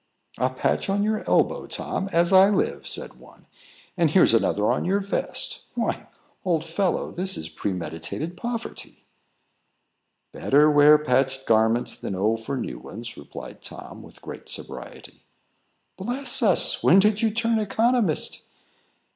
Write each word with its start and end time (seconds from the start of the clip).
"A 0.39 0.49
patch 0.49 0.89
on 0.89 1.03
your 1.03 1.23
elbow, 1.29 1.67
Tom, 1.67 2.09
as 2.11 2.33
I 2.33 2.49
live!" 2.49 2.87
said 2.87 3.19
one; 3.19 3.45
"and 3.95 4.09
here's 4.09 4.33
another 4.33 4.71
on 4.71 4.83
your 4.83 4.99
vest. 4.99 5.67
Why, 5.75 6.07
old 6.43 6.65
fellow, 6.65 7.11
this 7.11 7.37
is 7.37 7.49
premeditated 7.49 8.35
poverty." 8.35 9.05
"Better 10.33 10.71
wear 10.71 10.97
patched 10.97 11.45
garments 11.45 11.95
than 11.95 12.15
owe 12.15 12.35
for 12.35 12.57
new 12.57 12.79
ones," 12.79 13.15
replied 13.15 13.61
Tom, 13.61 14.01
with 14.01 14.23
great 14.23 14.49
sobriety. 14.49 15.21
"Bless 15.97 16.41
us! 16.41 16.81
when 16.81 16.97
did 16.97 17.21
you 17.21 17.29
turn 17.29 17.59
economist?" 17.59 18.47